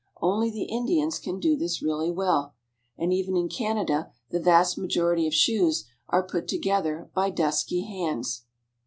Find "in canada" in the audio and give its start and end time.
3.37-4.09